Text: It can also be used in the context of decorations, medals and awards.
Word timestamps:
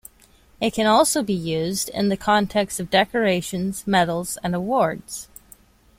It 0.59 0.73
can 0.73 0.87
also 0.87 1.21
be 1.21 1.35
used 1.35 1.89
in 1.89 2.09
the 2.09 2.17
context 2.17 2.79
of 2.79 2.89
decorations, 2.89 3.85
medals 3.85 4.35
and 4.43 4.55
awards. 4.55 5.27